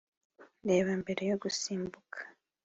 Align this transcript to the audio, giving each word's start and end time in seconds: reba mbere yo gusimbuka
reba 0.67 0.91
mbere 1.01 1.21
yo 1.29 1.35
gusimbuka 1.43 2.19